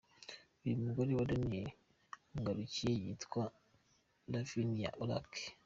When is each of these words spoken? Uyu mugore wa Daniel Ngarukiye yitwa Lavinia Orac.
Uyu 0.63 0.81
mugore 0.83 1.11
wa 1.17 1.27
Daniel 1.29 1.69
Ngarukiye 2.39 2.91
yitwa 3.01 3.43
Lavinia 4.31 4.89
Orac. 5.03 5.31